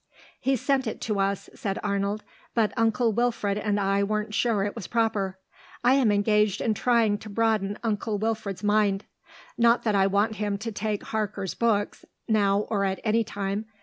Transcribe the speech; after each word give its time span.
"He 0.39 0.55
sent 0.55 0.87
it 0.87 0.99
to 1.01 1.19
us," 1.19 1.47
said 1.53 1.77
Arnold, 1.83 2.23
"but 2.55 2.73
Uncle 2.75 3.13
Wilfred 3.13 3.59
and 3.59 3.79
I 3.79 4.01
weren't 4.01 4.33
sure 4.33 4.63
it 4.63 4.75
was 4.75 4.87
proper. 4.87 5.37
I 5.83 5.93
am 5.93 6.11
engaged 6.11 6.59
in 6.59 6.73
trying 6.73 7.19
to 7.19 7.29
broaden 7.29 7.77
Uncle 7.83 8.17
Wilfred's 8.17 8.63
mind. 8.63 9.05
Not 9.59 9.83
that 9.83 9.93
I 9.93 10.07
want 10.07 10.37
him 10.37 10.57
to 10.57 10.71
take 10.71 11.03
Harker's 11.03 11.53
books, 11.53 12.03
now 12.27 12.61
or 12.61 12.83
at 12.83 12.99
any 13.03 13.23
time.... 13.23 13.65